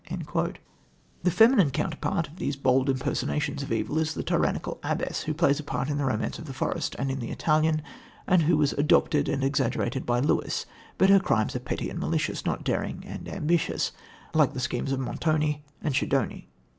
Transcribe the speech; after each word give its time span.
The 1.21 1.29
feminine 1.29 1.69
counterpart 1.69 2.27
of 2.27 2.37
these 2.37 2.55
bold 2.55 2.89
impersonations 2.89 3.61
of 3.61 3.71
evil 3.71 3.99
is 3.99 4.15
the 4.15 4.23
tyrannical 4.23 4.79
abbess 4.81 5.21
who 5.21 5.33
plays 5.35 5.59
a 5.59 5.63
part 5.63 5.91
in 5.91 5.99
The 5.99 6.05
Romance 6.05 6.39
of 6.39 6.45
the 6.45 6.55
Forest 6.55 6.95
and 6.97 7.11
in 7.11 7.19
The 7.19 7.29
Italian, 7.29 7.83
and 8.25 8.41
who 8.41 8.57
was 8.57 8.73
adopted 8.73 9.29
and 9.29 9.43
exaggerated 9.43 10.07
by 10.07 10.19
Lewis, 10.19 10.65
but 10.97 11.11
her 11.11 11.19
crimes 11.19 11.55
are 11.55 11.59
petty 11.59 11.87
and 11.91 11.99
malicious, 11.99 12.47
not 12.47 12.63
daring 12.63 13.03
and 13.05 13.29
ambitious, 13.29 13.91
like 14.33 14.53
the 14.53 14.59
schemes 14.59 14.91
of 14.91 14.99
Montoni 14.99 15.63
and 15.83 15.93
Schedoni. 15.93 16.47